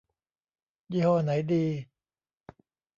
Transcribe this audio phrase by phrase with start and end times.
[0.91, 1.65] ยี่ห้อไหนดี